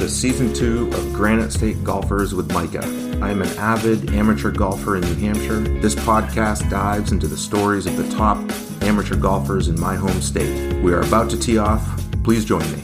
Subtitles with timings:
[0.00, 2.86] to season two of Granite State Golfers with Micah.
[3.20, 5.60] I am an avid amateur golfer in New Hampshire.
[5.60, 8.38] This podcast dives into the stories of the top
[8.82, 10.82] amateur golfers in my home state.
[10.82, 11.86] We are about to tee off.
[12.24, 12.78] Please join me.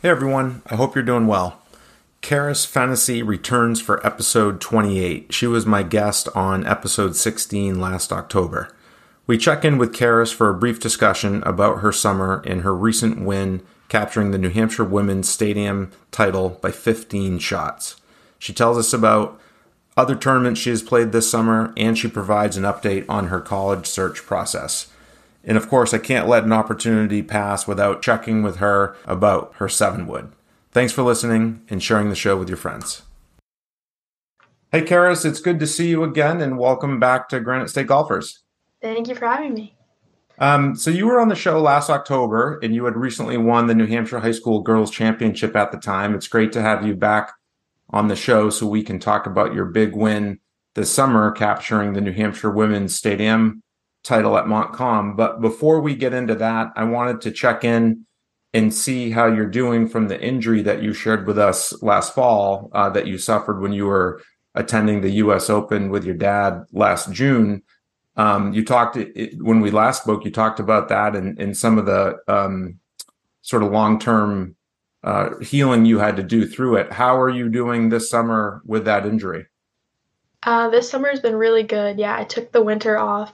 [0.00, 1.60] Hey everyone, I hope you're doing well.
[2.30, 5.34] Carys Fennessy returns for episode 28.
[5.34, 8.72] She was my guest on episode 16 last October.
[9.26, 13.20] We check in with Carys for a brief discussion about her summer and her recent
[13.20, 17.96] win capturing the New Hampshire Women's State Am title by 15 shots.
[18.38, 19.40] She tells us about
[19.96, 23.86] other tournaments she has played this summer and she provides an update on her college
[23.86, 24.86] search process.
[25.42, 29.68] And of course, I can't let an opportunity pass without checking with her about her
[29.68, 30.30] seven wood.
[30.72, 33.02] Thanks for listening and sharing the show with your friends.
[34.70, 38.44] Hey, Carys, it's good to see you again and welcome back to Granite State Golfers.
[38.80, 39.76] Thank you for having me.
[40.38, 43.74] Um, so, you were on the show last October and you had recently won the
[43.74, 46.14] New Hampshire High School Girls Championship at the time.
[46.14, 47.32] It's great to have you back
[47.90, 50.38] on the show so we can talk about your big win
[50.76, 53.62] this summer, capturing the New Hampshire Women's State Am
[54.04, 55.16] title at Montcalm.
[55.16, 58.06] But before we get into that, I wanted to check in
[58.52, 62.70] and see how you're doing from the injury that you shared with us last fall
[62.72, 64.20] uh, that you suffered when you were
[64.54, 65.48] attending the U.S.
[65.48, 67.62] Open with your dad last June.
[68.16, 70.24] Um, you talked it, when we last spoke.
[70.24, 72.80] You talked about that and, and some of the um,
[73.42, 74.56] sort of long term
[75.04, 76.92] uh, healing you had to do through it.
[76.92, 79.46] How are you doing this summer with that injury?
[80.42, 81.98] Uh, this summer has been really good.
[81.98, 83.32] Yeah, I took the winter off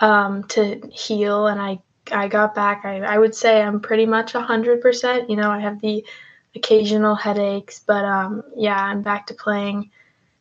[0.00, 1.78] um, to heal, and I
[2.12, 2.84] I got back.
[2.84, 5.30] I, I would say I'm pretty much hundred percent.
[5.30, 6.04] You know, I have the
[6.54, 9.90] occasional headaches, but um, yeah, I'm back to playing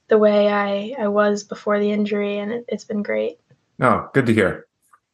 [0.07, 3.39] the way I I was before the injury, and it, has been great.
[3.79, 4.65] Oh, good to hear.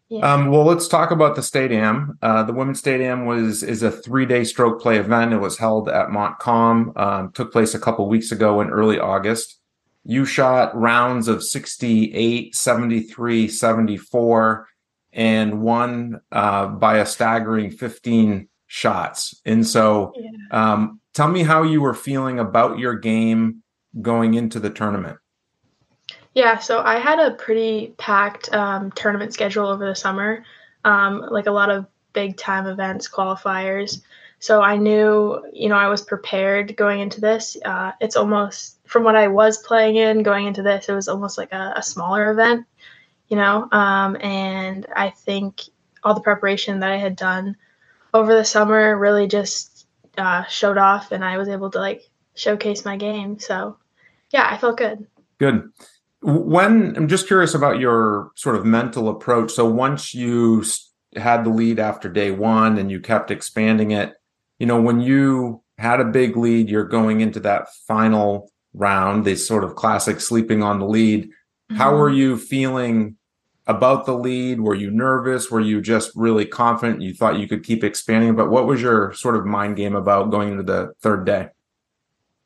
[0.09, 0.33] Yeah.
[0.33, 2.19] Um, well, let's talk about the state am.
[2.21, 5.33] Uh, the women's state am was is a three day stroke play event.
[5.33, 6.93] It was held at Montcalm.
[6.95, 9.59] Um, took place a couple weeks ago in early August
[10.05, 14.67] you shot rounds of 68, 73, 74,
[15.15, 19.41] and won uh, by a staggering 15 shots.
[19.45, 20.29] And so, yeah.
[20.51, 23.63] um, tell me how you were feeling about your game
[24.01, 25.17] going into the tournament.
[26.33, 30.43] Yeah, so I had a pretty packed um, tournament schedule over the summer,
[30.83, 34.01] um, like a lot of big time events, qualifiers.
[34.39, 37.55] So I knew, you know, I was prepared going into this.
[37.63, 41.37] Uh, it's almost from what I was playing in going into this, it was almost
[41.37, 42.65] like a, a smaller event,
[43.27, 43.67] you know.
[43.71, 45.61] Um, and I think
[46.03, 47.57] all the preparation that I had done
[48.13, 49.87] over the summer really just
[50.17, 53.39] uh, showed off, and I was able to like showcase my game.
[53.39, 53.77] So
[54.31, 55.05] yeah, I felt good.
[55.39, 55.69] Good.
[56.21, 59.51] When I'm just curious about your sort of mental approach.
[59.51, 60.63] So once you
[61.15, 64.13] had the lead after day one and you kept expanding it,
[64.59, 69.47] you know, when you had a big lead, you're going into that final round, this
[69.47, 71.29] sort of classic sleeping on the lead.
[71.69, 71.77] Mm-hmm.
[71.77, 73.17] How were you feeling
[73.67, 74.61] about the lead?
[74.61, 75.49] Were you nervous?
[75.49, 77.01] Were you just really confident?
[77.01, 80.29] You thought you could keep expanding, but what was your sort of mind game about
[80.29, 81.49] going into the third day?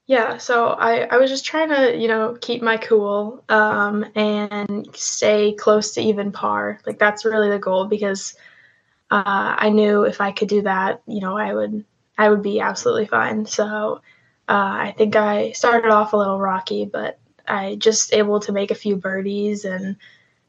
[0.08, 4.88] Yeah, so I, I was just trying to, you know, keep my cool um, and
[4.96, 6.80] stay close to even par.
[6.88, 8.36] Like that's really the goal because
[9.12, 11.86] uh, I knew if I could do that, you know, I would
[12.18, 13.46] I would be absolutely fine.
[13.46, 14.02] So
[14.48, 17.20] uh, I think I started off a little rocky, but
[17.50, 19.96] I just able to make a few birdies and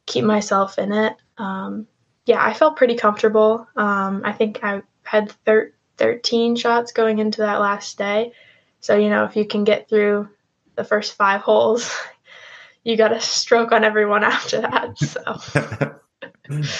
[0.07, 1.17] keep myself in it.
[1.39, 1.87] Um,
[2.27, 3.67] yeah, I felt pretty comfortable.
[3.77, 8.33] Um, I think I had thir- 13 shots going into that last day.
[8.81, 10.29] So, you know, if you can get through
[10.77, 11.95] the first five holes,
[12.85, 14.99] you got a stroke on everyone after that.
[14.99, 16.01] So,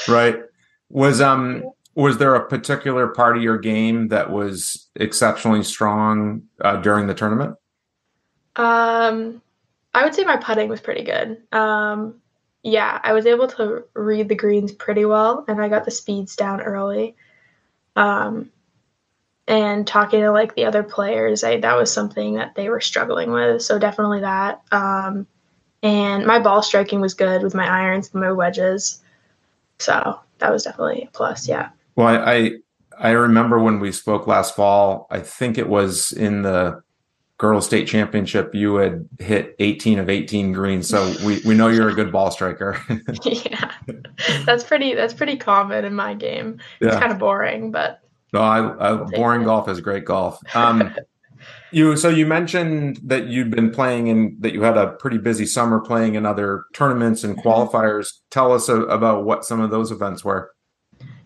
[0.13, 0.37] right.
[0.89, 1.65] Was, um,
[1.95, 7.15] was there a particular part of your game that was exceptionally strong uh, during the
[7.15, 7.57] tournament?
[8.57, 9.43] Um,
[9.93, 11.43] I would say my putting was pretty good.
[11.53, 12.21] Um,
[12.63, 16.37] yeah, I was able to read the greens pretty well, and I got the speeds
[16.37, 17.17] down early.
[17.97, 18.51] Um,
[19.49, 23.33] and talking to like the other players, I, that was something that they were struggling
[23.33, 23.63] with.
[23.63, 24.63] So definitely that.
[24.71, 25.27] Um,
[25.83, 29.03] and my ball striking was good with my irons and my wedges.
[29.79, 31.49] So that was definitely a plus.
[31.49, 31.71] Yeah.
[31.97, 32.51] Well, I, I,
[32.99, 35.09] I remember when we spoke last fall.
[35.11, 36.83] I think it was in the
[37.41, 38.55] girls state championship.
[38.55, 42.31] You had hit 18 of 18 greens, so we we know you're a good ball
[42.31, 42.79] striker.
[43.25, 43.73] yeah,
[44.45, 44.95] that's pretty.
[44.95, 46.61] That's pretty common in my game.
[46.81, 47.01] It's yeah.
[47.01, 48.03] kind of boring, but
[48.35, 49.47] no, I, I boring it.
[49.47, 50.39] golf is great golf.
[50.55, 50.95] Um,
[51.73, 55.47] You so you mentioned that you'd been playing and that you had a pretty busy
[55.47, 57.49] summer playing in other tournaments and mm-hmm.
[57.49, 58.09] qualifiers.
[58.31, 60.53] Tell us a, about what some of those events were.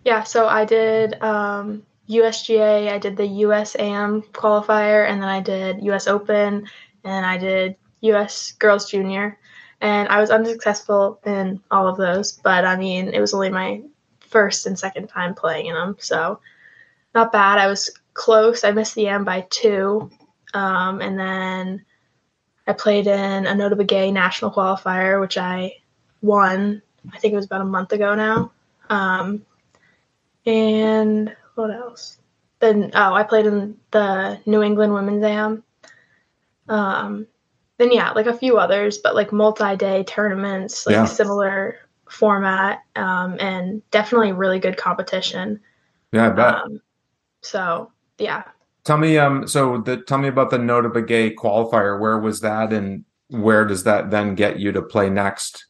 [0.05, 5.83] Yeah, so I did um, USGA, I did the USAM qualifier, and then I did
[5.85, 6.69] US Open,
[7.05, 9.39] and I did US Girls Junior,
[9.81, 12.33] and I was unsuccessful in all of those.
[12.33, 13.83] But I mean, it was only my
[14.21, 16.41] first and second time playing in them, so
[17.15, 17.59] not bad.
[17.59, 18.65] I was close.
[18.65, 20.11] I missed the Am by two,
[20.53, 21.85] um, and then
[22.67, 25.73] I played in a Notah Begay national qualifier, which I
[26.21, 26.83] won.
[27.13, 28.53] I think it was about a month ago now.
[28.91, 29.45] Um,
[30.47, 32.19] and what else?
[32.61, 35.63] Then oh, I played in the New England Women's Am.
[36.69, 37.27] Um,
[37.79, 41.05] then yeah, like a few others, but like multi-day tournaments, like yeah.
[41.05, 41.79] similar
[42.09, 45.61] format, um, and definitely really good competition.
[46.13, 46.55] Yeah, I bet.
[46.55, 46.81] Um,
[47.43, 48.45] so yeah,
[48.85, 51.99] Tell me, um, so the tell me about the Notah Begay qualifier.
[51.99, 55.67] Where was that, and where does that then get you to play next?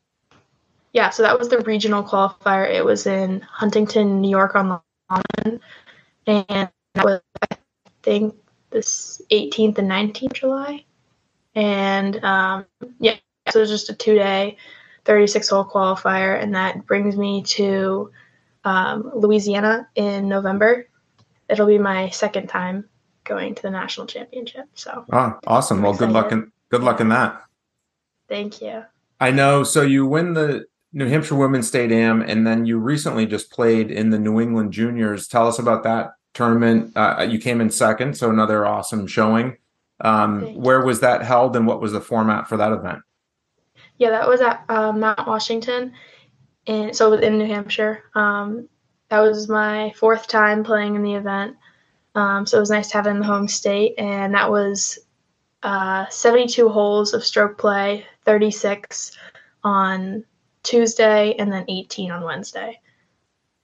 [0.92, 2.68] Yeah, so that was the regional qualifier.
[2.68, 4.80] It was in Huntington, New York, on
[5.14, 5.60] Long
[6.26, 7.20] and that was
[7.50, 7.56] I
[8.02, 8.34] think
[8.70, 10.84] this 18th and 19th July,
[11.54, 12.66] and um,
[12.98, 13.16] yeah,
[13.50, 14.56] so it was just a two-day,
[15.04, 18.10] 36-hole qualifier, and that brings me to
[18.64, 20.88] um, Louisiana in November.
[21.48, 22.88] It'll be my second time
[23.24, 24.66] going to the national championship.
[24.74, 25.82] So ah, awesome.
[25.82, 27.42] well, good luck in good luck in that.
[28.28, 28.84] Thank you.
[29.20, 29.62] I know.
[29.62, 33.90] So you win the New Hampshire Women's State Am, and then you recently just played
[33.90, 35.26] in the New England Juniors.
[35.26, 36.92] Tell us about that tournament.
[36.96, 39.56] Uh, you came in second, so another awesome showing.
[40.00, 43.00] Um, where was that held, and what was the format for that event?
[43.98, 45.92] Yeah, that was at uh, Mount Washington,
[46.68, 48.04] and so in New Hampshire.
[48.14, 48.68] Um,
[49.08, 51.56] that was my fourth time playing in the event.
[52.14, 55.00] Um, so it was nice to have it in the home state, and that was
[55.64, 59.16] uh, 72 holes of stroke play, 36
[59.64, 60.24] on
[60.64, 62.80] Tuesday, and then 18 on Wednesday.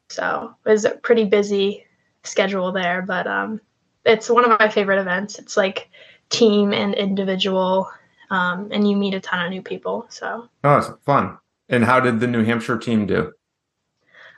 [0.09, 1.87] So it was a pretty busy
[2.23, 3.61] schedule there, but um,
[4.05, 5.39] it's one of my favorite events.
[5.39, 5.89] It's like
[6.29, 7.91] team and individual,
[8.31, 10.07] um, and you meet a ton of new people.
[10.09, 11.39] So oh, it's fun.
[11.69, 13.33] And how did the New Hampshire team do?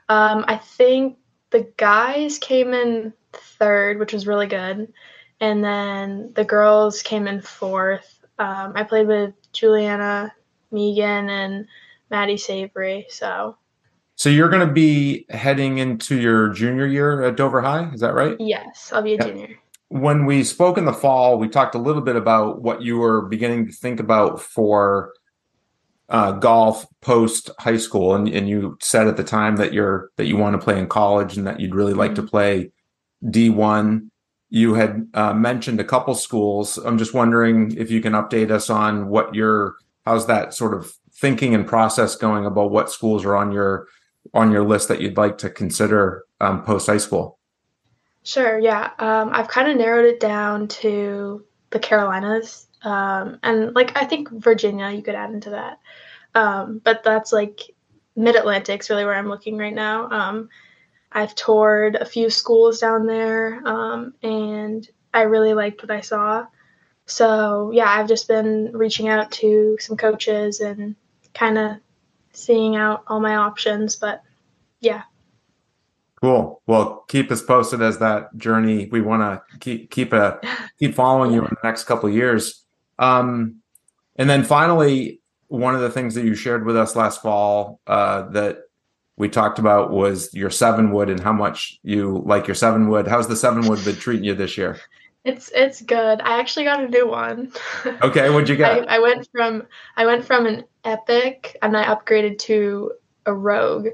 [0.09, 1.17] Um, I think
[1.49, 4.91] the guys came in third, which was really good.
[5.39, 8.19] And then the girls came in fourth.
[8.39, 10.33] Um, I played with Juliana
[10.71, 11.67] Megan and
[12.09, 13.05] Maddie Savory.
[13.09, 13.57] So,
[14.15, 18.13] so you're going to be heading into your junior year at Dover High, is that
[18.13, 18.35] right?
[18.39, 19.25] Yes, I'll be a yeah.
[19.25, 19.59] junior.
[19.89, 23.23] When we spoke in the fall, we talked a little bit about what you were
[23.23, 25.13] beginning to think about for
[26.09, 30.25] uh, golf post high school, and, and you said at the time that you're that
[30.25, 32.25] you want to play in college and that you'd really like mm-hmm.
[32.25, 32.71] to play
[33.25, 34.09] D1.
[34.49, 36.77] You had uh, mentioned a couple schools.
[36.77, 40.93] I'm just wondering if you can update us on what your how's that sort of
[41.23, 43.87] thinking and process going about what schools are on your
[44.33, 47.39] on your list that you'd like to consider um, post high school.
[48.23, 48.59] Sure.
[48.59, 48.91] Yeah.
[48.99, 54.29] Um, I've kind of narrowed it down to the Carolinas, um, and like I think
[54.31, 55.79] Virginia you could add into that.
[56.35, 57.61] Um, but that's like
[58.17, 60.09] Mid Atlantic's really where I'm looking right now.
[60.09, 60.49] Um,
[61.13, 66.47] I've toured a few schools down there, um, and I really liked what I saw.
[67.05, 70.97] So yeah, I've just been reaching out to some coaches and
[71.33, 71.77] kind of
[72.31, 73.95] seeing out all my options.
[73.95, 74.21] But
[74.79, 75.03] yeah.
[76.21, 76.61] Cool.
[76.67, 78.85] Well, keep us posted as that journey.
[78.85, 80.39] We want to keep keep a
[80.79, 82.63] keep following you in the next couple of years.
[82.99, 83.57] Um,
[84.15, 88.29] and then finally, one of the things that you shared with us last fall uh,
[88.29, 88.59] that
[89.17, 93.07] we talked about was your seven wood and how much you like your seven wood.
[93.07, 94.79] How's the seven wood been treating you this year?
[95.23, 96.21] It's it's good.
[96.21, 97.51] I actually got a new one.
[98.01, 98.89] Okay, what'd you get?
[98.89, 99.63] I, I went from
[99.95, 102.93] I went from an epic and I upgraded to
[103.25, 103.89] a rogue.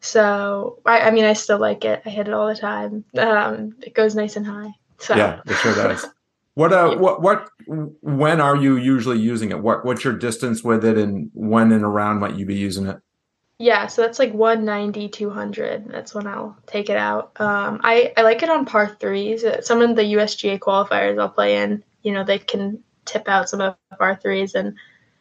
[0.00, 2.02] So I, I mean I still like it.
[2.04, 3.04] I hit it all the time.
[3.16, 4.72] Um, it goes nice and high.
[4.98, 6.06] So yeah, it sure does.
[6.56, 9.60] What uh, what what when are you usually using it?
[9.60, 12.96] What what's your distance with it, and when and around might you be using it?
[13.58, 15.88] Yeah, so that's like 190, 200.
[15.88, 17.32] That's when I'll take it out.
[17.40, 19.44] Um, I, I like it on par threes.
[19.44, 23.48] Uh, some of the USGA qualifiers I'll play in, you know, they can tip out
[23.48, 24.76] some of the par threes, and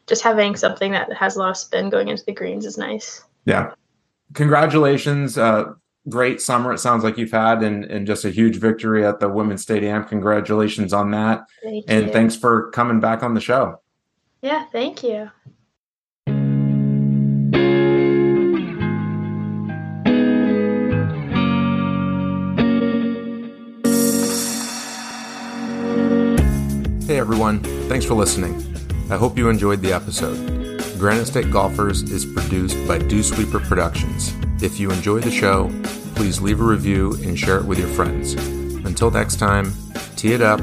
[0.08, 3.24] just having something that has a lot of spin going into the greens is nice.
[3.46, 3.74] Yeah.
[4.34, 5.38] Congratulations.
[5.38, 5.74] Uh,
[6.10, 9.30] great summer it sounds like you've had, and, and just a huge victory at the
[9.30, 10.04] Women's State Am.
[10.04, 11.46] Congratulations on that.
[11.64, 12.12] Thank and you.
[12.12, 13.80] thanks for coming back on the show.
[14.42, 15.32] Yeah, thank you.
[27.26, 27.60] Everyone.
[27.90, 28.54] Thanks for listening.
[29.10, 30.38] I hope you enjoyed the episode.
[31.00, 34.32] Granite State Golfers is produced by Dew Sweeper Productions.
[34.62, 35.72] If you enjoy the show,
[36.14, 38.36] please leave a review and share it with your friends.
[38.86, 39.74] Until next time,
[40.16, 40.60] tee it up,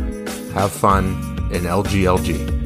[0.54, 1.06] have fun,
[1.52, 2.61] and LGLG.